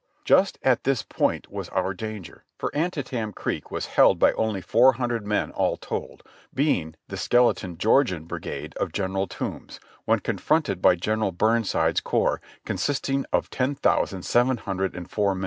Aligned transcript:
Just 0.25 0.57
at 0.63 0.83
this 0.83 1.03
point 1.03 1.51
was 1.51 1.69
our 1.69 1.93
danger, 1.93 2.43
for 2.57 2.75
Antietam 2.75 3.31
Creek 3.33 3.69
was 3.69 3.85
held 3.85 4.23
only 4.35 4.59
by 4.61 4.65
four 4.65 4.93
hundred 4.93 5.27
men 5.27 5.51
all 5.51 5.77
told, 5.77 6.23
being 6.51 6.95
the 7.07 7.17
skeleton 7.17 7.77
Georgian 7.77 8.25
brigade 8.25 8.73
of 8.77 8.91
General 8.93 9.27
Toombs, 9.27 9.79
when 10.05 10.17
confronted 10.19 10.81
by 10.81 10.95
General 10.95 11.31
Burnside's 11.31 12.01
corps, 12.01 12.41
consisting 12.65 13.27
of 13.31 13.51
ten 13.51 13.75
thousand 13.75 14.23
seven 14.23 14.57
hundred 14.57 14.95
and 14.95 15.07
four 15.07 15.35
men. 15.35 15.39